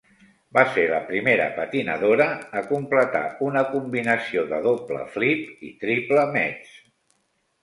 Va 0.57 0.61
ser 0.75 0.83
la 0.91 1.01
primera 1.09 1.43
patinadora 1.57 2.27
a 2.61 2.63
completar 2.71 3.21
una 3.49 3.63
combinació 3.75 4.47
de 4.55 4.63
doble 4.65 5.05
'flip', 5.13 5.69
triple 5.85 6.27
'metz'. 6.35 6.75